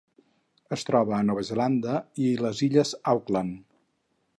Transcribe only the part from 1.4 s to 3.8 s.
Zelanda i les Illes Auckland.